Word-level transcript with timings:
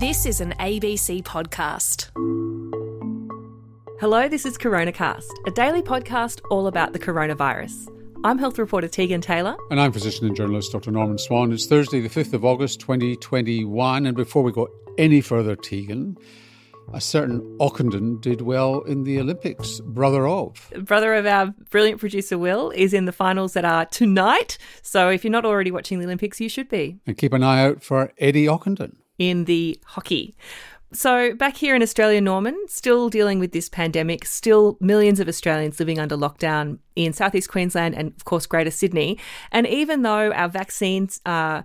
This 0.00 0.24
is 0.24 0.40
an 0.40 0.54
ABC 0.58 1.22
podcast. 1.24 2.08
Hello, 4.00 4.30
this 4.30 4.46
is 4.46 4.56
CoronaCast, 4.56 5.28
a 5.46 5.50
daily 5.50 5.82
podcast 5.82 6.40
all 6.50 6.68
about 6.68 6.94
the 6.94 6.98
coronavirus. 6.98 7.86
I'm 8.24 8.38
health 8.38 8.58
reporter 8.58 8.88
Tegan 8.88 9.20
Taylor. 9.20 9.58
And 9.70 9.78
I'm 9.78 9.92
physician 9.92 10.26
and 10.26 10.34
journalist 10.34 10.72
Dr. 10.72 10.90
Norman 10.90 11.18
Swan. 11.18 11.52
It's 11.52 11.66
Thursday, 11.66 12.00
the 12.00 12.08
5th 12.08 12.32
of 12.32 12.46
August, 12.46 12.80
2021. 12.80 14.06
And 14.06 14.16
before 14.16 14.42
we 14.42 14.52
go 14.52 14.68
any 14.96 15.20
further, 15.20 15.54
Tegan, 15.54 16.16
a 16.94 17.00
certain 17.02 17.42
Ockenden 17.58 18.22
did 18.22 18.40
well 18.40 18.80
in 18.80 19.04
the 19.04 19.20
Olympics, 19.20 19.80
brother 19.80 20.26
of. 20.26 20.72
Brother 20.78 21.12
of 21.12 21.26
our 21.26 21.48
brilliant 21.68 22.00
producer 22.00 22.38
Will 22.38 22.70
is 22.70 22.94
in 22.94 23.04
the 23.04 23.12
finals 23.12 23.52
that 23.52 23.66
are 23.66 23.84
tonight. 23.84 24.56
So 24.80 25.10
if 25.10 25.24
you're 25.24 25.30
not 25.30 25.44
already 25.44 25.70
watching 25.70 25.98
the 25.98 26.06
Olympics, 26.06 26.40
you 26.40 26.48
should 26.48 26.70
be. 26.70 27.00
And 27.06 27.18
keep 27.18 27.34
an 27.34 27.42
eye 27.42 27.62
out 27.66 27.82
for 27.82 28.14
Eddie 28.16 28.46
Ockenden. 28.46 28.94
In 29.20 29.44
the 29.44 29.78
hockey. 29.84 30.34
So, 30.92 31.34
back 31.34 31.56
here 31.56 31.76
in 31.76 31.82
Australia, 31.82 32.20
Norman, 32.20 32.56
still 32.66 33.08
dealing 33.08 33.38
with 33.38 33.52
this 33.52 33.68
pandemic, 33.68 34.24
still 34.24 34.76
millions 34.80 35.20
of 35.20 35.28
Australians 35.28 35.78
living 35.78 36.00
under 36.00 36.16
lockdown 36.16 36.78
in 36.96 37.12
southeast 37.12 37.48
Queensland 37.48 37.94
and, 37.94 38.08
of 38.08 38.24
course, 38.24 38.44
Greater 38.46 38.72
Sydney. 38.72 39.16
And 39.52 39.68
even 39.68 40.02
though 40.02 40.32
our 40.32 40.48
vaccines 40.48 41.20
are 41.24 41.64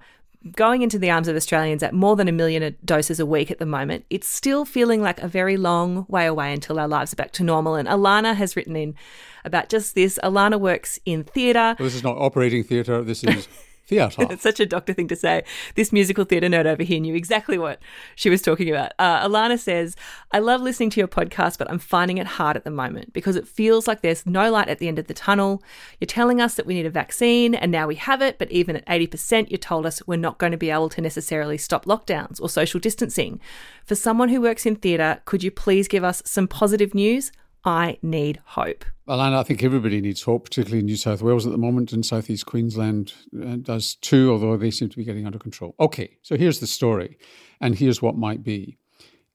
going 0.51 0.83
into 0.83 0.99
the 0.99 1.09
arms 1.09 1.27
of 1.27 1.35
Australians 1.35 1.81
at 1.81 1.91
more 1.91 2.15
than 2.15 2.27
a 2.27 2.31
million 2.31 2.75
doses 2.85 3.19
a 3.19 3.25
week 3.25 3.49
at 3.49 3.57
the 3.57 3.65
moment, 3.65 4.05
it's 4.11 4.27
still 4.27 4.63
feeling 4.63 5.01
like 5.01 5.19
a 5.21 5.27
very 5.27 5.57
long 5.57 6.05
way 6.07 6.27
away 6.27 6.53
until 6.53 6.79
our 6.79 6.87
lives 6.87 7.13
are 7.13 7.15
back 7.15 7.31
to 7.31 7.43
normal. 7.43 7.73
And 7.73 7.87
Alana 7.87 8.35
has 8.35 8.55
written 8.55 8.75
in 8.75 8.93
about 9.43 9.69
just 9.69 9.95
this. 9.95 10.19
Alana 10.23 10.59
works 10.59 10.99
in 11.03 11.23
theatre. 11.23 11.75
Well, 11.79 11.85
this 11.87 11.95
is 11.95 12.03
not 12.03 12.17
operating 12.17 12.63
theatre, 12.63 13.01
this 13.01 13.23
is 13.23 13.47
theatre. 13.87 14.27
it's 14.31 14.43
such 14.43 14.59
a 14.59 14.65
doctor 14.65 14.93
thing 14.93 15.07
to 15.07 15.15
say. 15.15 15.43
This 15.75 15.91
musical 15.91 16.25
theatre 16.25 16.47
nerd 16.47 16.65
over 16.65 16.83
here 16.83 16.99
knew 16.99 17.15
exactly 17.15 17.57
what 17.57 17.79
she 18.15 18.29
was 18.29 18.41
talking 18.41 18.69
about. 18.69 18.93
Uh, 18.99 19.27
Alana 19.27 19.59
says, 19.59 19.95
I 20.31 20.39
love 20.39 20.61
listening 20.61 20.89
to 20.91 20.99
your 20.99 21.07
podcast, 21.07 21.57
but 21.57 21.69
I'm 21.69 21.79
finding 21.79 22.17
it 22.17 22.27
hard 22.27 22.55
at 22.57 22.63
the 22.63 22.71
moment 22.71 23.13
because 23.13 23.35
it 23.35 23.47
feels 23.47 23.87
like 23.87 24.01
there's 24.01 24.25
no 24.25 24.51
light 24.51 24.67
at 24.67 24.79
the 24.79 24.87
end 24.87 24.99
of 24.99 25.07
the 25.07 25.13
tunnel. 25.13 25.63
You're 25.99 26.07
telling 26.07 26.41
us 26.41 26.55
that 26.55 26.65
we 26.65 26.73
need 26.73 26.85
a 26.85 26.89
vaccine 26.89 27.55
and 27.55 27.71
now 27.71 27.87
we 27.87 27.95
have 27.95 28.21
it, 28.21 28.37
but 28.39 28.51
even 28.51 28.75
at 28.75 28.85
80%, 28.87 29.51
you 29.51 29.57
told 29.57 29.85
us 29.85 30.01
we're 30.05 30.17
not 30.17 30.37
going 30.37 30.51
to 30.51 30.57
be 30.57 30.69
able 30.69 30.89
to 30.89 31.01
necessarily 31.01 31.57
stop 31.57 31.85
lockdowns 31.85 32.41
or 32.41 32.49
social 32.49 32.79
distancing. 32.79 33.39
For 33.85 33.95
someone 33.95 34.29
who 34.29 34.41
works 34.41 34.65
in 34.65 34.75
theatre, 34.75 35.21
could 35.25 35.43
you 35.43 35.51
please 35.51 35.87
give 35.87 36.03
us 36.03 36.21
some 36.25 36.47
positive 36.47 36.93
news? 36.93 37.31
I 37.65 37.97
need 38.03 38.39
hope. 38.45 38.85
Alana, 39.07 39.37
I 39.39 39.43
think 39.43 39.63
everybody 39.63 39.99
needs 39.99 40.21
hope, 40.21 40.45
particularly 40.45 40.79
in 40.79 40.85
New 40.85 40.95
South 40.95 41.21
Wales 41.21 41.45
at 41.45 41.51
the 41.51 41.57
moment, 41.57 41.91
and 41.91 42.05
Southeast 42.05 42.45
Queensland 42.45 43.13
uh, 43.43 43.55
does 43.55 43.95
too, 43.95 44.31
although 44.31 44.55
they 44.55 44.71
seem 44.71 44.89
to 44.89 44.97
be 44.97 45.03
getting 45.03 45.25
under 45.25 45.39
control. 45.39 45.75
Okay, 45.79 46.17
so 46.21 46.37
here's 46.37 46.59
the 46.59 46.67
story, 46.67 47.17
and 47.59 47.75
here's 47.75 48.01
what 48.01 48.15
might 48.15 48.43
be. 48.43 48.77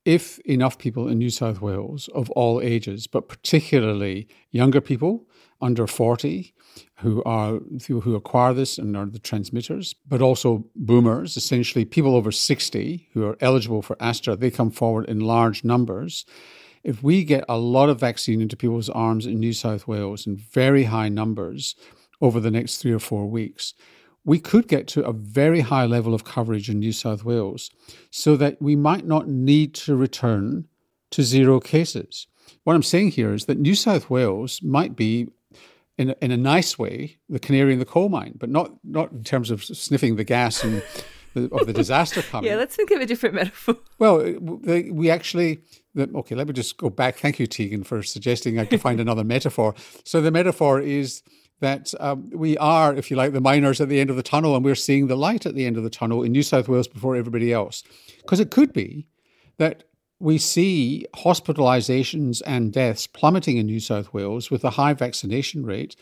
If 0.04 0.38
enough 0.40 0.78
people 0.78 1.08
in 1.08 1.18
New 1.18 1.30
South 1.30 1.60
Wales 1.60 2.08
of 2.14 2.30
all 2.30 2.60
ages, 2.60 3.06
but 3.06 3.28
particularly 3.28 4.28
younger 4.50 4.80
people 4.80 5.26
under 5.60 5.86
40 5.86 6.54
who 7.00 7.22
are 7.24 7.58
people 7.84 8.00
who 8.00 8.14
acquire 8.14 8.54
this 8.54 8.78
and 8.78 8.96
are 8.96 9.06
the 9.06 9.18
transmitters, 9.18 9.94
but 10.08 10.22
also 10.22 10.64
boomers, 10.74 11.36
essentially 11.36 11.84
people 11.84 12.16
over 12.16 12.32
60 12.32 13.08
who 13.12 13.26
are 13.26 13.36
eligible 13.40 13.82
for 13.82 13.96
Astra, 14.00 14.36
they 14.36 14.50
come 14.50 14.70
forward 14.70 15.06
in 15.06 15.20
large 15.20 15.64
numbers 15.64 16.24
if 16.82 17.02
we 17.02 17.24
get 17.24 17.44
a 17.48 17.58
lot 17.58 17.88
of 17.88 18.00
vaccine 18.00 18.40
into 18.40 18.56
people's 18.56 18.88
arms 18.88 19.26
in 19.26 19.38
New 19.38 19.52
South 19.52 19.86
Wales 19.86 20.26
in 20.26 20.36
very 20.36 20.84
high 20.84 21.08
numbers 21.08 21.74
over 22.20 22.40
the 22.40 22.50
next 22.50 22.78
three 22.78 22.92
or 22.92 22.98
four 22.98 23.26
weeks, 23.26 23.74
we 24.24 24.38
could 24.38 24.68
get 24.68 24.86
to 24.88 25.04
a 25.04 25.12
very 25.12 25.60
high 25.60 25.86
level 25.86 26.14
of 26.14 26.24
coverage 26.24 26.68
in 26.68 26.78
New 26.78 26.92
South 26.92 27.24
Wales 27.24 27.70
so 28.10 28.36
that 28.36 28.60
we 28.60 28.76
might 28.76 29.06
not 29.06 29.28
need 29.28 29.74
to 29.74 29.96
return 29.96 30.66
to 31.10 31.22
zero 31.22 31.60
cases. 31.60 32.26
What 32.64 32.76
I'm 32.76 32.82
saying 32.82 33.12
here 33.12 33.32
is 33.32 33.46
that 33.46 33.58
New 33.58 33.74
South 33.74 34.10
Wales 34.10 34.62
might 34.62 34.96
be, 34.96 35.28
in 35.96 36.10
a, 36.10 36.16
in 36.20 36.30
a 36.30 36.36
nice 36.36 36.78
way, 36.78 37.18
the 37.28 37.38
canary 37.38 37.72
in 37.72 37.78
the 37.78 37.84
coal 37.84 38.08
mine, 38.08 38.34
but 38.38 38.50
not, 38.50 38.72
not 38.84 39.12
in 39.12 39.24
terms 39.24 39.50
of 39.50 39.64
sniffing 39.64 40.16
the 40.16 40.24
gas 40.24 40.62
and 40.62 40.82
of 41.34 41.66
the 41.66 41.72
disaster 41.72 42.22
coming. 42.30 42.50
yeah, 42.50 42.56
let's 42.56 42.76
think 42.76 42.90
of 42.90 43.00
a 43.00 43.06
different 43.06 43.34
metaphor. 43.34 43.76
Well, 43.98 44.34
we 44.40 45.10
actually, 45.10 45.60
okay, 45.96 46.34
let 46.34 46.46
me 46.46 46.52
just 46.52 46.76
go 46.76 46.90
back. 46.90 47.16
Thank 47.18 47.38
you, 47.38 47.46
Tegan, 47.46 47.84
for 47.84 48.02
suggesting 48.02 48.58
I 48.58 48.64
could 48.64 48.80
find 48.80 49.00
another 49.00 49.24
metaphor. 49.24 49.74
So 50.04 50.20
the 50.20 50.30
metaphor 50.30 50.80
is 50.80 51.22
that 51.60 51.92
um, 52.00 52.30
we 52.32 52.56
are, 52.58 52.94
if 52.94 53.10
you 53.10 53.16
like, 53.16 53.32
the 53.32 53.40
miners 53.40 53.80
at 53.80 53.88
the 53.88 54.00
end 54.00 54.10
of 54.10 54.16
the 54.16 54.22
tunnel, 54.22 54.56
and 54.56 54.64
we're 54.64 54.74
seeing 54.74 55.06
the 55.08 55.16
light 55.16 55.46
at 55.46 55.54
the 55.54 55.66
end 55.66 55.76
of 55.76 55.82
the 55.82 55.90
tunnel 55.90 56.22
in 56.22 56.32
New 56.32 56.42
South 56.42 56.68
Wales 56.68 56.88
before 56.88 57.16
everybody 57.16 57.52
else. 57.52 57.82
Because 58.22 58.40
it 58.40 58.50
could 58.50 58.72
be 58.72 59.06
that 59.58 59.84
we 60.18 60.38
see 60.38 61.06
hospitalizations 61.16 62.42
and 62.46 62.72
deaths 62.72 63.06
plummeting 63.06 63.56
in 63.56 63.66
New 63.66 63.80
South 63.80 64.12
Wales 64.12 64.50
with 64.50 64.64
a 64.64 64.70
high 64.70 64.94
vaccination 64.94 65.64
rate 65.64 65.96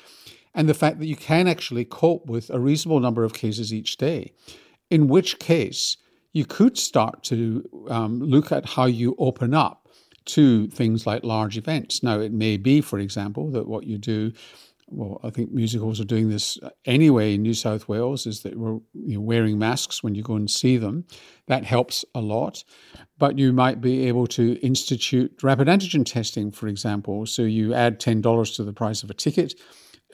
and 0.54 0.68
the 0.68 0.74
fact 0.74 0.98
that 0.98 1.06
you 1.06 1.16
can 1.16 1.46
actually 1.46 1.84
cope 1.84 2.26
with 2.26 2.50
a 2.50 2.58
reasonable 2.58 3.00
number 3.00 3.22
of 3.24 3.32
cases 3.32 3.72
each 3.72 3.96
day 3.96 4.32
in 4.90 5.08
which 5.08 5.38
case 5.38 5.96
you 6.32 6.44
could 6.44 6.78
start 6.78 7.22
to 7.24 7.64
um, 7.88 8.20
look 8.20 8.52
at 8.52 8.66
how 8.66 8.86
you 8.86 9.14
open 9.18 9.54
up 9.54 9.88
to 10.26 10.68
things 10.68 11.06
like 11.06 11.24
large 11.24 11.56
events. 11.56 12.02
Now, 12.02 12.20
it 12.20 12.32
may 12.32 12.56
be, 12.56 12.80
for 12.80 12.98
example, 12.98 13.50
that 13.52 13.66
what 13.66 13.84
you 13.84 13.96
do, 13.96 14.32
well, 14.86 15.20
I 15.24 15.30
think 15.30 15.52
musicals 15.52 16.00
are 16.00 16.04
doing 16.04 16.28
this 16.28 16.58
anyway 16.84 17.34
in 17.34 17.42
New 17.42 17.54
South 17.54 17.88
Wales, 17.88 18.26
is 18.26 18.42
that 18.42 18.58
we're 18.58 18.78
you 18.92 19.20
wearing 19.20 19.58
masks 19.58 20.02
when 20.02 20.14
you 20.14 20.22
go 20.22 20.34
and 20.34 20.50
see 20.50 20.76
them. 20.76 21.06
That 21.46 21.64
helps 21.64 22.04
a 22.14 22.20
lot. 22.20 22.62
But 23.16 23.38
you 23.38 23.52
might 23.52 23.80
be 23.80 24.06
able 24.06 24.26
to 24.28 24.58
institute 24.60 25.42
rapid 25.42 25.66
antigen 25.66 26.04
testing, 26.04 26.52
for 26.52 26.68
example. 26.68 27.24
So 27.24 27.42
you 27.42 27.72
add 27.72 27.98
$10 27.98 28.56
to 28.56 28.64
the 28.64 28.72
price 28.72 29.02
of 29.02 29.10
a 29.10 29.14
ticket 29.14 29.54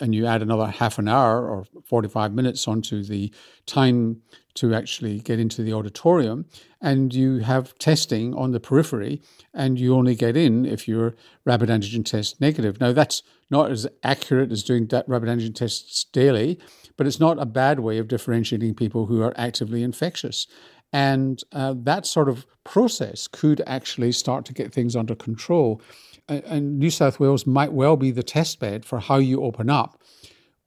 and 0.00 0.14
you 0.14 0.26
add 0.26 0.42
another 0.42 0.66
half 0.66 0.98
an 0.98 1.08
hour 1.08 1.48
or 1.48 1.64
45 1.84 2.32
minutes 2.32 2.66
onto 2.66 3.02
the 3.02 3.32
time 3.66 4.22
to 4.54 4.74
actually 4.74 5.18
get 5.18 5.40
into 5.40 5.62
the 5.62 5.72
auditorium, 5.72 6.46
and 6.80 7.12
you 7.14 7.38
have 7.38 7.76
testing 7.78 8.34
on 8.34 8.52
the 8.52 8.60
periphery, 8.60 9.20
and 9.52 9.78
you 9.80 9.94
only 9.94 10.14
get 10.14 10.36
in 10.36 10.64
if 10.64 10.86
you're 10.86 11.14
rapid 11.44 11.68
antigen 11.68 12.04
test 12.04 12.40
negative. 12.40 12.80
Now, 12.80 12.92
that's 12.92 13.22
not 13.50 13.70
as 13.70 13.86
accurate 14.02 14.52
as 14.52 14.62
doing 14.62 14.86
that 14.86 15.08
rapid 15.08 15.28
antigen 15.28 15.54
tests 15.54 16.04
daily, 16.04 16.58
but 16.96 17.06
it's 17.06 17.20
not 17.20 17.40
a 17.40 17.46
bad 17.46 17.80
way 17.80 17.98
of 17.98 18.08
differentiating 18.08 18.74
people 18.74 19.06
who 19.06 19.22
are 19.22 19.34
actively 19.36 19.82
infectious. 19.82 20.46
And 20.94 21.42
uh, 21.52 21.74
that 21.78 22.06
sort 22.06 22.28
of 22.30 22.46
process 22.64 23.26
could 23.26 23.62
actually 23.66 24.12
start 24.12 24.46
to 24.46 24.54
get 24.54 24.72
things 24.72 24.96
under 24.96 25.14
control 25.14 25.82
and 26.28 26.78
New 26.78 26.90
South 26.90 27.20
Wales 27.20 27.46
might 27.46 27.72
well 27.72 27.96
be 27.96 28.10
the 28.10 28.22
test 28.22 28.58
bed 28.58 28.84
for 28.84 29.00
how 29.00 29.16
you 29.16 29.42
open 29.42 29.68
up 29.68 30.00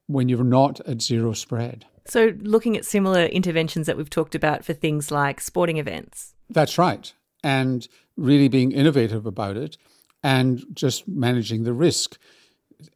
when 0.08 0.30
you're 0.30 0.44
not 0.44 0.80
at 0.82 1.02
zero 1.02 1.34
spread. 1.34 1.86
So, 2.06 2.34
looking 2.40 2.78
at 2.78 2.86
similar 2.86 3.26
interventions 3.26 3.88
that 3.88 3.98
we've 3.98 4.10
talked 4.10 4.36
about 4.36 4.64
for 4.64 4.74
things 4.74 5.12
like 5.12 5.42
sporting 5.42 5.78
events. 5.78 6.36
That's 6.50 6.78
right. 6.78 7.12
And 7.44 7.88
really 8.16 8.48
being 8.48 8.72
innovative 8.72 9.26
about 9.26 9.58
it 9.58 9.78
and 10.24 10.64
just 10.74 11.08
managing 11.08 11.64
the 11.64 11.74
risk. 11.74 12.18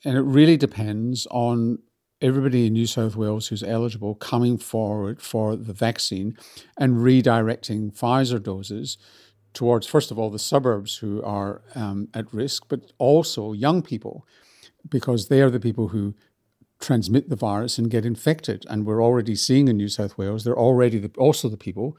And 0.05 0.17
it 0.17 0.21
really 0.21 0.57
depends 0.57 1.27
on 1.29 1.79
everybody 2.21 2.67
in 2.67 2.73
New 2.73 2.85
South 2.85 3.15
Wales 3.15 3.47
who's 3.47 3.63
eligible 3.63 4.15
coming 4.15 4.57
forward 4.57 5.21
for 5.21 5.55
the 5.55 5.73
vaccine 5.73 6.37
and 6.77 6.97
redirecting 6.97 7.91
Pfizer 7.91 8.41
doses 8.41 8.97
towards, 9.53 9.87
first 9.87 10.11
of 10.11 10.19
all, 10.19 10.29
the 10.29 10.39
suburbs 10.39 10.97
who 10.97 11.21
are 11.23 11.61
um, 11.75 12.07
at 12.13 12.33
risk, 12.33 12.65
but 12.69 12.91
also 12.97 13.53
young 13.53 13.81
people, 13.81 14.25
because 14.89 15.27
they 15.27 15.41
are 15.41 15.49
the 15.49 15.59
people 15.59 15.89
who 15.89 16.15
transmit 16.79 17.29
the 17.29 17.35
virus 17.35 17.77
and 17.77 17.91
get 17.91 18.05
infected. 18.05 18.65
And 18.69 18.85
we're 18.85 19.03
already 19.03 19.35
seeing 19.35 19.67
in 19.67 19.77
New 19.77 19.89
South 19.89 20.17
Wales, 20.17 20.43
they're 20.43 20.57
already 20.57 20.97
the, 20.99 21.11
also 21.17 21.49
the 21.49 21.57
people 21.57 21.97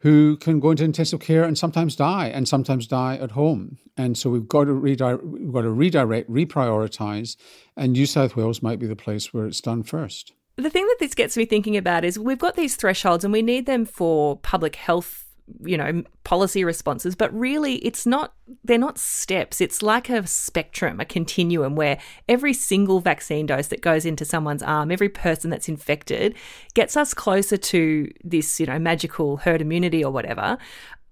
who 0.00 0.36
can 0.36 0.60
go 0.60 0.70
into 0.70 0.84
intensive 0.84 1.20
care 1.20 1.44
and 1.44 1.56
sometimes 1.56 1.96
die, 1.96 2.28
and 2.28 2.46
sometimes 2.46 2.86
die 2.86 3.16
at 3.16 3.32
home. 3.32 3.78
And 3.96 4.16
so 4.16 4.30
we've 4.30 4.48
got 4.48 4.64
to 4.64 4.72
redirect, 4.72 5.24
we've 5.24 5.52
got 5.52 5.62
to 5.62 5.70
redirect, 5.70 6.30
reprioritize, 6.30 7.36
and 7.76 7.92
New 7.92 8.06
South 8.06 8.36
Wales 8.36 8.62
might 8.62 8.78
be 8.78 8.86
the 8.86 8.96
place 8.96 9.32
where 9.32 9.46
it's 9.46 9.60
done 9.60 9.82
first. 9.82 10.32
The 10.56 10.70
thing 10.70 10.86
that 10.86 10.96
this 11.00 11.14
gets 11.14 11.36
me 11.36 11.44
thinking 11.44 11.76
about 11.76 12.04
is 12.04 12.18
we've 12.18 12.38
got 12.38 12.56
these 12.56 12.76
thresholds 12.76 13.24
and 13.24 13.32
we 13.32 13.42
need 13.42 13.66
them 13.66 13.84
for 13.84 14.36
public 14.38 14.76
health 14.76 15.25
you 15.64 15.76
know, 15.76 16.02
policy 16.24 16.64
responses, 16.64 17.14
but 17.14 17.32
really 17.32 17.76
it's 17.76 18.06
not, 18.06 18.34
they're 18.64 18.78
not 18.78 18.98
steps. 18.98 19.60
It's 19.60 19.82
like 19.82 20.08
a 20.08 20.26
spectrum, 20.26 21.00
a 21.00 21.04
continuum 21.04 21.76
where 21.76 21.98
every 22.28 22.52
single 22.52 23.00
vaccine 23.00 23.46
dose 23.46 23.68
that 23.68 23.80
goes 23.80 24.04
into 24.04 24.24
someone's 24.24 24.62
arm, 24.62 24.90
every 24.90 25.08
person 25.08 25.50
that's 25.50 25.68
infected 25.68 26.34
gets 26.74 26.96
us 26.96 27.14
closer 27.14 27.56
to 27.56 28.10
this, 28.24 28.58
you 28.58 28.66
know, 28.66 28.78
magical 28.78 29.38
herd 29.38 29.60
immunity 29.60 30.04
or 30.04 30.12
whatever, 30.12 30.58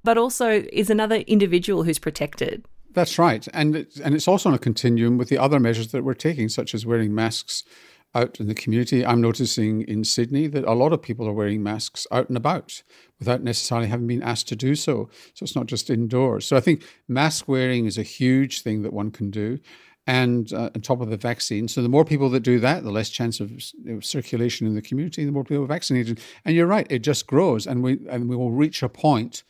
but 0.02 0.18
also 0.18 0.64
is 0.72 0.90
another 0.90 1.16
individual 1.16 1.84
who's 1.84 1.98
protected. 1.98 2.64
That's 2.92 3.18
right. 3.18 3.46
And, 3.52 3.86
and 4.02 4.14
it's 4.14 4.28
also 4.28 4.48
on 4.48 4.54
a 4.54 4.58
continuum 4.58 5.18
with 5.18 5.28
the 5.28 5.38
other 5.38 5.58
measures 5.58 5.92
that 5.92 6.04
we're 6.04 6.14
taking, 6.14 6.48
such 6.48 6.74
as 6.74 6.86
wearing 6.86 7.14
masks 7.14 7.64
out 8.14 8.40
in 8.40 8.46
the 8.46 8.54
community. 8.54 9.04
I'm 9.04 9.20
noticing 9.20 9.82
in 9.82 10.04
Sydney 10.04 10.46
that 10.48 10.64
a 10.64 10.72
lot 10.72 10.92
of 10.92 11.02
people 11.02 11.28
are 11.28 11.32
wearing 11.32 11.62
masks 11.62 12.06
out 12.10 12.28
and 12.28 12.36
about 12.36 12.82
without 13.18 13.42
necessarily 13.42 13.88
having 13.88 14.06
been 14.06 14.22
asked 14.22 14.48
to 14.48 14.56
do 14.56 14.74
so. 14.74 15.08
So 15.34 15.44
it's 15.44 15.56
not 15.56 15.66
just 15.66 15.90
indoors. 15.90 16.46
So 16.46 16.56
I 16.56 16.60
think 16.60 16.84
mask 17.08 17.48
wearing 17.48 17.86
is 17.86 17.98
a 17.98 18.02
huge 18.02 18.62
thing 18.62 18.82
that 18.82 18.92
one 18.92 19.10
can 19.10 19.30
do. 19.30 19.58
And 20.06 20.52
uh, 20.52 20.68
on 20.74 20.82
top 20.82 21.00
of 21.00 21.08
the 21.08 21.16
vaccine. 21.16 21.66
So 21.66 21.80
the 21.80 21.88
more 21.88 22.04
people 22.04 22.28
that 22.28 22.40
do 22.40 22.60
that, 22.60 22.84
the 22.84 22.90
less 22.90 23.08
chance 23.08 23.40
of 23.40 23.50
you 23.50 23.58
know, 23.84 24.00
circulation 24.00 24.66
in 24.66 24.74
the 24.74 24.82
community, 24.82 25.24
the 25.24 25.32
more 25.32 25.44
people 25.44 25.64
are 25.64 25.66
vaccinated. 25.66 26.20
And 26.44 26.54
you're 26.54 26.66
right, 26.66 26.86
it 26.90 26.98
just 26.98 27.26
grows. 27.26 27.66
And 27.66 27.82
we, 27.82 27.98
and 28.10 28.28
we 28.28 28.36
will 28.36 28.50
reach 28.50 28.82
a 28.82 28.90
point 28.90 29.44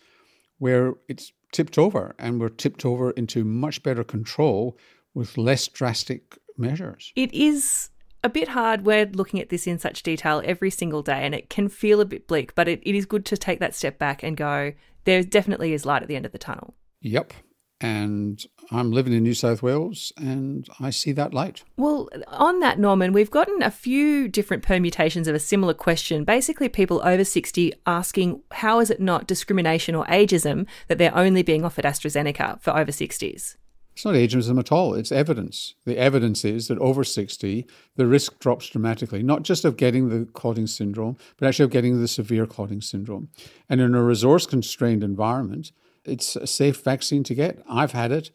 where 0.58 0.94
it's 1.08 1.32
tipped 1.50 1.76
over 1.76 2.14
and 2.20 2.40
we're 2.40 2.50
tipped 2.50 2.84
over 2.84 3.10
into 3.12 3.44
much 3.44 3.82
better 3.82 4.04
control 4.04 4.78
with 5.12 5.36
less 5.36 5.66
drastic 5.66 6.38
measures. 6.56 7.12
It 7.16 7.32
is 7.34 7.90
a 8.24 8.28
bit 8.28 8.48
hard. 8.48 8.84
We're 8.84 9.06
looking 9.06 9.40
at 9.40 9.50
this 9.50 9.66
in 9.66 9.78
such 9.78 10.02
detail 10.02 10.42
every 10.44 10.70
single 10.70 11.02
day, 11.02 11.24
and 11.24 11.34
it 11.34 11.50
can 11.50 11.68
feel 11.68 12.00
a 12.00 12.06
bit 12.06 12.26
bleak, 12.26 12.54
but 12.54 12.66
it, 12.66 12.80
it 12.82 12.94
is 12.94 13.06
good 13.06 13.24
to 13.26 13.36
take 13.36 13.60
that 13.60 13.74
step 13.74 13.98
back 13.98 14.22
and 14.22 14.36
go, 14.36 14.72
there 15.04 15.22
definitely 15.22 15.74
is 15.74 15.86
light 15.86 16.02
at 16.02 16.08
the 16.08 16.16
end 16.16 16.26
of 16.26 16.32
the 16.32 16.38
tunnel. 16.38 16.74
Yep. 17.02 17.34
And 17.80 18.42
I'm 18.70 18.92
living 18.92 19.12
in 19.12 19.22
New 19.22 19.34
South 19.34 19.62
Wales 19.62 20.10
and 20.16 20.66
I 20.80 20.88
see 20.88 21.12
that 21.12 21.34
light. 21.34 21.64
Well, 21.76 22.08
on 22.28 22.60
that, 22.60 22.78
Norman, 22.78 23.12
we've 23.12 23.30
gotten 23.30 23.62
a 23.62 23.70
few 23.70 24.26
different 24.26 24.62
permutations 24.62 25.28
of 25.28 25.34
a 25.34 25.40
similar 25.40 25.74
question. 25.74 26.24
Basically, 26.24 26.70
people 26.70 27.02
over 27.04 27.24
60 27.24 27.74
asking 27.84 28.42
how 28.52 28.80
is 28.80 28.90
it 28.90 29.00
not 29.00 29.26
discrimination 29.26 29.94
or 29.94 30.06
ageism 30.06 30.66
that 30.88 30.96
they're 30.96 31.14
only 31.14 31.42
being 31.42 31.62
offered 31.62 31.84
AstraZeneca 31.84 32.62
for 32.62 32.74
over 32.74 32.90
60s? 32.90 33.56
It's 33.94 34.04
not 34.04 34.14
ageism 34.14 34.58
at 34.58 34.72
all, 34.72 34.94
it's 34.94 35.12
evidence. 35.12 35.74
The 35.84 35.96
evidence 35.96 36.44
is 36.44 36.66
that 36.66 36.78
over 36.78 37.04
60, 37.04 37.64
the 37.94 38.06
risk 38.06 38.40
drops 38.40 38.68
dramatically, 38.68 39.22
not 39.22 39.44
just 39.44 39.64
of 39.64 39.76
getting 39.76 40.08
the 40.08 40.26
clotting 40.32 40.66
syndrome, 40.66 41.16
but 41.36 41.46
actually 41.46 41.66
of 41.66 41.70
getting 41.70 42.00
the 42.00 42.08
severe 42.08 42.44
clotting 42.44 42.80
syndrome. 42.80 43.28
And 43.68 43.80
in 43.80 43.94
a 43.94 44.02
resource 44.02 44.46
constrained 44.46 45.04
environment, 45.04 45.70
it's 46.04 46.34
a 46.34 46.46
safe 46.46 46.82
vaccine 46.82 47.22
to 47.24 47.34
get. 47.34 47.62
I've 47.68 47.92
had 47.92 48.10
it. 48.10 48.32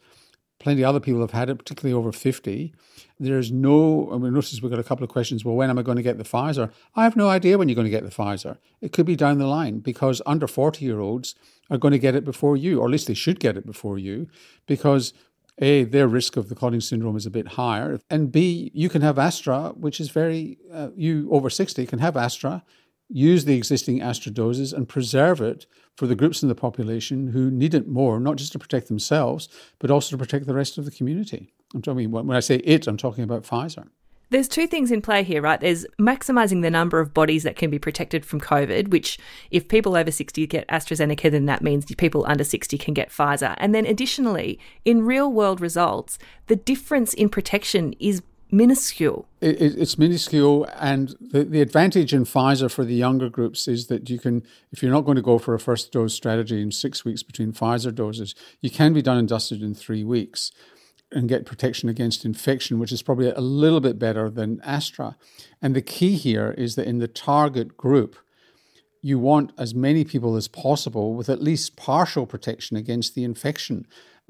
Plenty 0.60 0.82
of 0.82 0.88
other 0.88 1.00
people 1.00 1.20
have 1.20 1.30
had 1.30 1.50
it, 1.50 1.56
particularly 1.56 1.98
over 1.98 2.12
50. 2.12 2.74
There's 3.18 3.52
no, 3.52 4.10
I 4.12 4.18
mean, 4.18 4.32
notice 4.32 4.60
we've 4.62 4.70
got 4.70 4.80
a 4.80 4.84
couple 4.84 5.04
of 5.04 5.10
questions. 5.10 5.44
Well, 5.44 5.56
when 5.56 5.70
am 5.70 5.78
I 5.78 5.82
going 5.82 5.96
to 5.96 6.02
get 6.02 6.16
the 6.16 6.24
Pfizer? 6.24 6.70
I 6.96 7.04
have 7.04 7.16
no 7.16 7.28
idea 7.28 7.58
when 7.58 7.68
you're 7.68 7.76
going 7.76 7.86
to 7.86 7.90
get 7.90 8.04
the 8.04 8.10
Pfizer. 8.10 8.58
It 8.80 8.92
could 8.92 9.06
be 9.06 9.16
down 9.16 9.38
the 9.38 9.46
line 9.46 9.80
because 9.80 10.20
under 10.24 10.46
40 10.46 10.84
year 10.84 11.00
olds 11.00 11.34
are 11.70 11.78
going 11.78 11.92
to 11.92 11.98
get 11.98 12.14
it 12.14 12.24
before 12.24 12.56
you, 12.56 12.80
or 12.80 12.86
at 12.86 12.90
least 12.90 13.06
they 13.06 13.14
should 13.14 13.40
get 13.40 13.56
it 13.56 13.64
before 13.64 13.98
you, 13.98 14.28
because 14.66 15.14
a, 15.60 15.84
their 15.84 16.08
risk 16.08 16.36
of 16.36 16.48
the 16.48 16.54
clotting 16.54 16.80
syndrome 16.80 17.16
is 17.16 17.26
a 17.26 17.30
bit 17.30 17.48
higher. 17.48 18.00
And 18.08 18.32
B, 18.32 18.70
you 18.74 18.88
can 18.88 19.02
have 19.02 19.18
Astra, 19.18 19.72
which 19.76 20.00
is 20.00 20.10
very, 20.10 20.58
uh, 20.72 20.88
you 20.96 21.28
over 21.30 21.50
60 21.50 21.86
can 21.86 21.98
have 21.98 22.16
Astra, 22.16 22.64
use 23.08 23.44
the 23.44 23.56
existing 23.56 24.00
Astra 24.00 24.32
doses 24.32 24.72
and 24.72 24.88
preserve 24.88 25.40
it 25.40 25.66
for 25.96 26.06
the 26.06 26.14
groups 26.14 26.42
in 26.42 26.48
the 26.48 26.54
population 26.54 27.28
who 27.28 27.50
need 27.50 27.74
it 27.74 27.88
more, 27.88 28.18
not 28.20 28.36
just 28.36 28.52
to 28.52 28.58
protect 28.58 28.88
themselves, 28.88 29.48
but 29.78 29.90
also 29.90 30.10
to 30.10 30.18
protect 30.18 30.46
the 30.46 30.54
rest 30.54 30.78
of 30.78 30.84
the 30.84 30.90
community. 30.90 31.52
I'm 31.74 31.82
talking, 31.82 32.10
when 32.10 32.30
I 32.30 32.40
say 32.40 32.56
it, 32.56 32.86
I'm 32.86 32.96
talking 32.96 33.24
about 33.24 33.42
Pfizer. 33.42 33.88
There's 34.30 34.46
two 34.46 34.68
things 34.68 34.92
in 34.92 35.02
play 35.02 35.24
here, 35.24 35.42
right? 35.42 35.60
There's 35.60 35.84
maximizing 36.00 36.62
the 36.62 36.70
number 36.70 37.00
of 37.00 37.12
bodies 37.12 37.42
that 37.42 37.56
can 37.56 37.68
be 37.68 37.80
protected 37.80 38.24
from 38.24 38.40
COVID, 38.40 38.88
which 38.88 39.18
if 39.50 39.66
people 39.66 39.96
over 39.96 40.12
60 40.12 40.46
get 40.46 40.68
AstraZeneca, 40.68 41.30
then 41.32 41.46
that 41.46 41.62
means 41.62 41.84
people 41.96 42.24
under 42.28 42.44
60 42.44 42.78
can 42.78 42.94
get 42.94 43.10
Pfizer. 43.10 43.54
And 43.58 43.74
then 43.74 43.84
additionally, 43.86 44.60
in 44.84 45.04
real 45.04 45.32
world 45.32 45.60
results, 45.60 46.16
the 46.46 46.56
difference 46.56 47.12
in 47.12 47.28
protection 47.28 47.92
is 47.98 48.22
minuscule. 48.52 49.26
It, 49.40 49.60
it's 49.60 49.98
minuscule, 49.98 50.68
and 50.78 51.14
the, 51.20 51.44
the 51.44 51.60
advantage 51.60 52.14
in 52.14 52.24
Pfizer 52.24 52.70
for 52.70 52.84
the 52.84 52.94
younger 52.94 53.28
groups 53.28 53.66
is 53.66 53.88
that 53.88 54.08
you 54.10 54.18
can, 54.18 54.44
if 54.72 54.82
you're 54.82 54.92
not 54.92 55.04
going 55.04 55.16
to 55.16 55.22
go 55.22 55.38
for 55.38 55.54
a 55.54 55.60
first 55.60 55.92
dose 55.92 56.14
strategy 56.14 56.62
in 56.62 56.70
six 56.70 57.04
weeks 57.04 57.22
between 57.22 57.52
Pfizer 57.52 57.94
doses, 57.94 58.34
you 58.60 58.70
can 58.70 58.92
be 58.92 59.02
done 59.02 59.18
and 59.18 59.28
dusted 59.28 59.62
in 59.62 59.74
three 59.74 60.04
weeks 60.04 60.52
and 61.12 61.28
get 61.28 61.46
protection 61.46 61.88
against 61.88 62.24
infection, 62.24 62.78
which 62.78 62.92
is 62.92 63.02
probably 63.02 63.30
a 63.30 63.40
little 63.40 63.80
bit 63.80 63.98
better 63.98 64.30
than 64.30 64.60
Astra. 64.62 65.16
And 65.60 65.74
the 65.74 65.82
key 65.82 66.16
here 66.16 66.54
is 66.56 66.76
that 66.76 66.86
in 66.86 66.98
the 66.98 67.08
target 67.08 67.76
group, 67.76 68.16
you 69.02 69.18
want 69.18 69.52
as 69.58 69.74
many 69.74 70.04
people 70.04 70.36
as 70.36 70.46
possible 70.46 71.14
with 71.14 71.28
at 71.28 71.42
least 71.42 71.76
partial 71.76 72.26
protection 72.26 72.76
against 72.76 73.14
the 73.14 73.24
infection. 73.24 73.86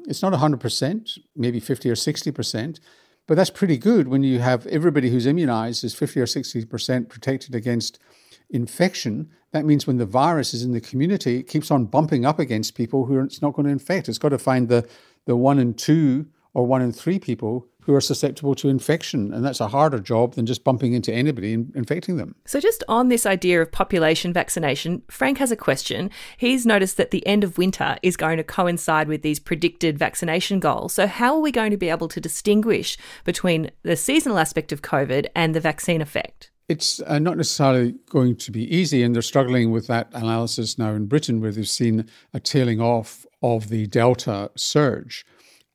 It's 0.06 0.22
not 0.22 0.32
100%, 0.32 1.18
maybe 1.36 1.60
50 1.60 1.90
or 1.90 1.94
60%, 1.94 2.80
but 3.26 3.34
that's 3.34 3.50
pretty 3.50 3.76
good 3.76 4.08
when 4.08 4.22
you 4.22 4.38
have 4.38 4.66
everybody 4.68 5.10
who's 5.10 5.26
immunized 5.26 5.84
is 5.84 5.94
50 5.94 6.20
or 6.20 6.26
60% 6.26 7.08
protected 7.08 7.54
against 7.54 7.98
infection. 8.48 9.30
That 9.52 9.64
means 9.64 9.86
when 9.86 9.98
the 9.98 10.06
virus 10.06 10.54
is 10.54 10.62
in 10.62 10.72
the 10.72 10.80
community, 10.80 11.38
it 11.38 11.48
keeps 11.48 11.70
on 11.70 11.86
bumping 11.86 12.24
up 12.24 12.38
against 12.38 12.74
people 12.74 13.06
who 13.06 13.20
it's 13.20 13.42
not 13.42 13.54
going 13.54 13.66
to 13.66 13.72
infect. 13.72 14.08
It's 14.08 14.18
got 14.18 14.30
to 14.30 14.38
find 14.38 14.68
the, 14.68 14.88
the 15.26 15.36
one 15.36 15.58
and 15.58 15.76
two 15.76 16.26
or 16.54 16.66
one 16.66 16.82
in 16.82 16.92
three 16.92 17.18
people 17.18 17.66
who 17.82 17.94
are 17.94 18.00
susceptible 18.00 18.54
to 18.54 18.68
infection. 18.68 19.32
And 19.32 19.44
that's 19.44 19.60
a 19.60 19.68
harder 19.68 19.98
job 19.98 20.34
than 20.34 20.46
just 20.46 20.64
bumping 20.64 20.92
into 20.92 21.12
anybody 21.12 21.54
and 21.54 21.74
infecting 21.74 22.16
them. 22.16 22.34
So, 22.46 22.60
just 22.60 22.84
on 22.88 23.08
this 23.08 23.26
idea 23.26 23.60
of 23.62 23.72
population 23.72 24.32
vaccination, 24.32 25.02
Frank 25.10 25.38
has 25.38 25.50
a 25.50 25.56
question. 25.56 26.10
He's 26.36 26.66
noticed 26.66 26.96
that 26.98 27.10
the 27.10 27.26
end 27.26 27.44
of 27.44 27.58
winter 27.58 27.96
is 28.02 28.16
going 28.16 28.36
to 28.36 28.44
coincide 28.44 29.08
with 29.08 29.22
these 29.22 29.38
predicted 29.38 29.98
vaccination 29.98 30.60
goals. 30.60 30.92
So, 30.92 31.06
how 31.06 31.34
are 31.34 31.40
we 31.40 31.52
going 31.52 31.70
to 31.70 31.76
be 31.76 31.90
able 31.90 32.08
to 32.08 32.20
distinguish 32.20 32.98
between 33.24 33.70
the 33.82 33.96
seasonal 33.96 34.38
aspect 34.38 34.72
of 34.72 34.82
COVID 34.82 35.26
and 35.34 35.54
the 35.54 35.60
vaccine 35.60 36.02
effect? 36.02 36.50
It's 36.68 37.02
uh, 37.04 37.18
not 37.18 37.36
necessarily 37.36 37.96
going 38.08 38.36
to 38.36 38.52
be 38.52 38.72
easy, 38.72 39.02
and 39.02 39.12
they're 39.12 39.22
struggling 39.22 39.72
with 39.72 39.88
that 39.88 40.08
analysis 40.12 40.78
now 40.78 40.90
in 40.90 41.06
Britain, 41.06 41.40
where 41.40 41.50
they've 41.50 41.68
seen 41.68 42.08
a 42.32 42.38
tailing 42.38 42.80
off 42.80 43.26
of 43.42 43.70
the 43.70 43.88
Delta 43.88 44.52
surge. 44.56 45.26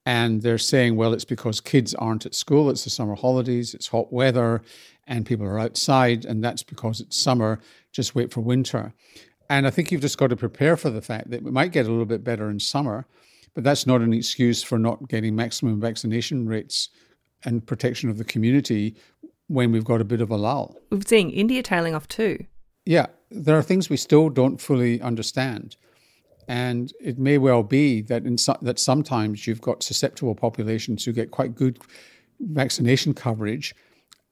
And 0.06 0.42
they're 0.42 0.58
saying, 0.60 0.96
well, 0.96 1.14
it's 1.14 1.26
because 1.26 1.60
kids 1.60 1.96
aren't 1.96 2.26
at 2.26 2.36
school, 2.36 2.70
it's 2.70 2.84
the 2.84 2.92
summer 2.92 3.16
holidays, 3.16 3.74
it's 3.74 3.88
hot 3.88 4.14
weather, 4.14 4.62
and 5.08 5.26
people 5.26 5.46
are 5.46 5.60
outside, 5.60 6.26
and 6.26 6.44
that's 6.44 6.64
because 6.64 7.02
it's 7.02 7.18
summer. 7.18 7.60
Just 7.92 8.14
wait 8.14 8.32
for 8.32 8.42
winter. 8.42 8.94
And 9.50 9.66
I 9.66 9.70
think 9.70 9.92
you've 9.92 10.02
just 10.02 10.18
got 10.18 10.30
to 10.30 10.36
prepare 10.36 10.78
for 10.78 10.90
the 10.90 11.02
fact 11.02 11.30
that 11.32 11.44
we 11.44 11.52
might 11.52 11.72
get 11.72 11.88
a 11.88 11.90
little 11.90 12.06
bit 12.06 12.24
better 12.24 12.50
in 12.50 12.60
summer, 12.60 13.06
but 13.54 13.64
that's 13.64 13.88
not 13.88 14.02
an 14.02 14.14
excuse 14.14 14.62
for 14.62 14.78
not 14.78 15.08
getting 15.08 15.36
maximum 15.36 15.80
vaccination 15.80 16.48
rates 16.48 16.90
and 17.44 17.66
protection 17.66 18.10
of 18.10 18.18
the 18.18 18.24
community 18.24 18.96
when 19.48 19.72
we've 19.72 19.86
got 19.86 20.02
a 20.02 20.06
bit 20.06 20.22
of 20.22 20.32
a 20.32 20.36
lull. 20.36 20.76
We're 20.92 21.02
seeing 21.06 21.32
India 21.32 21.62
tailing 21.62 21.96
off 21.96 22.08
too. 22.08 22.46
Yeah, 22.86 23.08
there 23.30 23.58
are 23.58 23.64
things 23.64 23.90
we 23.90 23.98
still 23.98 24.30
don't 24.30 24.60
fully 24.60 25.02
understand. 25.02 25.76
And 26.48 26.94
it 27.00 27.18
may 27.18 27.38
well 27.38 27.64
be 27.64 28.02
that 28.04 28.26
in 28.26 28.38
so, 28.38 28.58
that 28.62 28.80
sometimes 28.80 29.48
you've 29.48 29.62
got 29.62 29.84
susceptible 29.84 30.36
populations 30.36 31.04
who 31.04 31.12
get 31.12 31.32
quite 31.32 31.56
good 31.56 31.80
vaccination 32.40 33.14
coverage, 33.14 33.74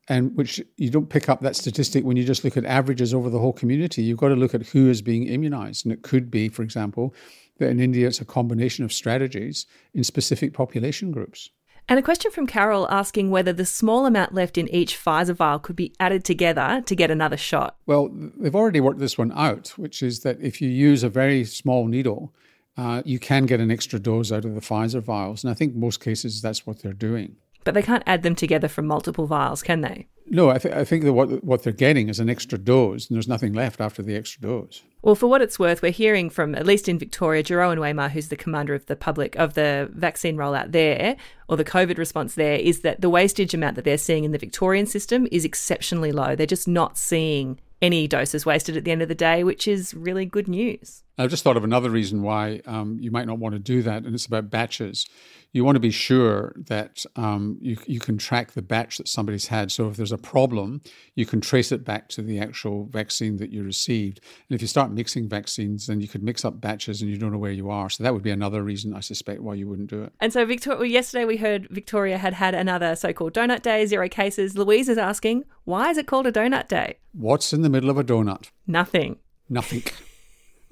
and 0.10 0.36
which 0.36 0.62
you 0.77 0.89
don't 0.89 1.10
pick 1.10 1.29
up 1.29 1.41
that 1.41 1.55
statistic 1.55 2.03
when 2.03 2.17
you 2.17 2.25
just 2.25 2.43
look 2.43 2.58
at 2.58 2.65
averages 2.65 3.13
over 3.13 3.29
the 3.29 3.39
whole 3.39 3.53
community. 3.53 4.03
You've 4.03 4.17
got 4.17 4.29
to 4.29 4.36
look 4.36 4.53
at 4.53 4.67
who 4.67 4.89
is 4.89 5.01
being 5.01 5.27
immunized, 5.27 5.86
and 5.86 5.93
it 5.93 6.01
could 6.01 6.29
be, 6.29 6.50
for 6.50 6.62
example, 6.62 7.15
that 7.60 7.70
in 7.70 7.79
India 7.79 8.08
it's 8.08 8.22
a 8.22 8.25
combination 8.25 8.84
of 8.84 8.91
strategies 8.91 9.65
in 9.93 10.03
specific 10.03 10.53
population 10.53 11.12
groups. 11.12 11.50
And 11.89 11.99
a 11.99 12.01
question 12.01 12.31
from 12.31 12.47
Carol 12.47 12.89
asking 12.89 13.29
whether 13.29 13.51
the 13.51 13.65
small 13.65 14.05
amount 14.05 14.33
left 14.33 14.57
in 14.57 14.69
each 14.69 14.97
Pfizer 14.97 15.35
vial 15.35 15.59
could 15.59 15.75
be 15.75 15.93
added 15.99 16.23
together 16.23 16.81
to 16.85 16.95
get 16.95 17.11
another 17.11 17.37
shot. 17.37 17.75
Well, 17.85 18.09
they've 18.13 18.55
already 18.55 18.79
worked 18.79 18.99
this 18.99 19.17
one 19.17 19.31
out, 19.33 19.73
which 19.77 20.01
is 20.01 20.21
that 20.21 20.39
if 20.41 20.61
you 20.61 20.69
use 20.69 21.03
a 21.03 21.09
very 21.09 21.43
small 21.43 21.87
needle, 21.87 22.33
uh, 22.77 23.03
you 23.05 23.19
can 23.19 23.45
get 23.45 23.59
an 23.59 23.69
extra 23.69 23.99
dose 23.99 24.31
out 24.31 24.45
of 24.45 24.55
the 24.55 24.61
Pfizer 24.61 25.01
vials. 25.01 25.43
And 25.43 25.51
I 25.51 25.53
think 25.53 25.75
most 25.75 25.99
cases 25.99 26.41
that's 26.41 26.65
what 26.65 26.81
they're 26.81 26.93
doing. 26.93 27.35
But 27.63 27.74
they 27.74 27.82
can't 27.82 28.03
add 28.05 28.24
them 28.24 28.36
together 28.36 28.67
from 28.67 28.88
multiple 28.88 29.27
vials, 29.27 29.63
can 29.63 29.82
they? 29.82 30.08
No, 30.25 30.50
I, 30.50 30.58
th- 30.58 30.74
I 30.74 30.86
think 30.86 31.03
that 31.03 31.13
what, 31.13 31.43
what 31.43 31.63
they're 31.63 31.74
getting 31.74 32.10
is 32.10 32.20
an 32.20 32.29
extra 32.29 32.58
dose, 32.58 33.08
and 33.08 33.15
there's 33.15 33.27
nothing 33.27 33.53
left 33.53 33.82
after 33.82 34.01
the 34.01 34.15
extra 34.15 34.41
dose. 34.41 34.82
Well, 35.01 35.15
for 35.15 35.27
what 35.27 35.41
it's 35.41 35.60
worth, 35.60 35.82
we're 35.82 35.91
hearing 35.91 36.29
from 36.29 36.55
at 36.55 36.65
least 36.65 36.88
in 36.88 36.98
Victoria, 36.98 37.43
Jeroen 37.43 37.77
Weimar, 37.77 38.10
who's 38.10 38.29
the 38.29 38.38
commander 38.38 38.74
of 38.74 38.86
the 38.86 38.96
public 38.96 39.36
of 39.36 39.53
the 39.53 39.89
vaccine 39.93 40.38
rollout 40.38 40.72
there, 40.72 41.17
or 41.50 41.58
the 41.58 41.65
COVID 41.65 41.98
response 41.98 42.36
there, 42.36 42.55
is 42.55 42.82
that 42.82 43.01
the 43.01 43.10
wastage 43.10 43.53
amount 43.53 43.75
that 43.75 43.84
they're 43.84 43.98
seeing 43.98 44.24
in 44.24 44.32
the 44.32 44.38
Victorian 44.38 44.86
system 44.86 45.27
is 45.32 45.43
exceptionally 45.43 46.12
low. 46.12 46.36
They're 46.36 46.48
just 46.48 46.67
not 46.67 46.98
seeing 46.98 47.60
any 47.82 48.08
doses 48.08 48.46
wasted 48.46 48.77
at 48.77 48.86
the 48.86 48.91
end 48.91 49.01
of 49.01 49.10
the 49.10 49.15
day, 49.15 49.43
which 49.43 49.67
is 49.67 49.93
really 49.93 50.25
good 50.25 50.48
news. 50.48 51.02
I've 51.17 51.29
just 51.29 51.43
thought 51.43 51.58
of 51.58 51.63
another 51.63 51.91
reason 51.91 52.24
why 52.24 52.62
um, 52.65 52.98
you 53.00 53.12
might 53.12 53.27
not 53.27 53.38
want 53.38 53.53
to 53.53 53.60
do 53.60 53.84
that, 53.84 54.03
and 54.03 54.15
it's 54.15 54.25
about 54.25 54.50
batches. 54.50 55.05
You 55.51 55.63
want 55.63 55.75
to 55.75 55.79
be 55.79 55.91
sure 55.91 56.55
that 56.65 57.05
um, 57.15 57.60
you, 57.62 57.77
you 57.86 58.00
can 58.00 58.17
track 58.17 58.53
the 58.53 58.63
batch 58.63 58.98
that 58.98 59.08
somebody's 59.08 59.48
had. 59.48 59.72
So 59.72 59.88
if 59.88 59.96
there's 59.96 60.12
a 60.12 60.17
problem, 60.17 60.82
you 61.13 61.27
can 61.27 61.41
trace 61.41 61.72
it 61.72 61.86
back 61.86 62.10
to 62.10 62.24
the 62.24 62.39
actual 62.39 62.86
vaccine 62.86 63.38
that 63.38 63.51
you 63.51 63.63
received. 63.63 64.22
And 64.50 64.55
if 64.55 64.63
you 64.63 64.67
start 64.67 64.91
mixing 64.91 65.29
vaccines, 65.29 65.86
then 65.86 66.01
you 66.01 66.08
could 66.08 66.24
mix 66.24 66.43
up 66.43 66.60
batches 66.60 67.03
and 67.03 67.12
you 67.12 67.17
don't 67.17 67.32
know 67.32 67.38
where 67.38 67.51
you 67.51 67.70
are. 67.70 67.91
So 67.91 68.03
that 68.03 68.13
would 68.13 68.24
be 68.24 68.32
another 68.32 68.63
reason, 68.63 68.96
I 68.96 69.01
suspect, 69.01 69.41
why 69.41 69.53
you 69.53 69.70
wouldn't 69.70 69.91
do 69.91 70.01
it. 70.01 70.13
And 70.20 70.34
so, 70.34 70.43
Victoria, 70.43 70.79
well, 70.79 70.88
yesterday 70.88 71.25
we 71.25 71.38
heard 71.38 71.67
Victoria 71.70 72.17
had 72.17 72.34
had 72.34 72.55
another 72.55 72.96
so 72.96 73.13
called 73.13 73.34
donut 73.36 73.62
day, 73.62 73.86
zero 73.86 74.10
cases. 74.10 74.58
Louise 74.58 74.89
is 74.89 74.98
asking, 74.98 75.43
why 75.65 75.91
is 75.91 76.00
it 76.00 76.08
called 76.08 76.25
a 76.25 76.32
donut 76.32 76.67
day? 76.67 76.98
What's 77.12 77.53
in 77.53 77.62
the 77.62 77.70
middle 77.70 77.91
of 77.91 78.00
a 78.00 78.03
donut? 78.03 78.50
Nothing. 78.65 79.17
Nothing. 79.48 79.84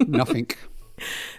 Nothing. 0.08 0.48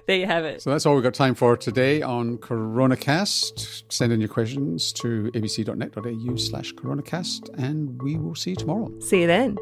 There 0.08 0.18
you 0.18 0.26
have 0.26 0.44
it. 0.44 0.62
So 0.62 0.72
that's 0.72 0.86
all 0.86 0.94
we've 0.96 1.04
got 1.04 1.14
time 1.14 1.36
for 1.36 1.56
today 1.56 2.02
on 2.02 2.38
CoronaCast. 2.38 3.84
Send 3.90 4.12
in 4.12 4.20
your 4.20 4.28
questions 4.28 4.92
to 4.94 5.32
abc.net.au 5.34 6.36
slash 6.36 6.74
CoronaCast 6.74 7.58
and 7.58 8.02
we 8.02 8.18
will 8.18 8.36
see 8.36 8.50
you 8.50 8.56
tomorrow. 8.58 8.92
See 9.00 9.22
you 9.22 9.28
then. 9.28 9.58